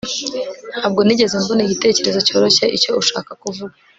[0.79, 3.75] ntabwo nigeze mbona igitekerezo cyoroshye icyo ushaka kuvuga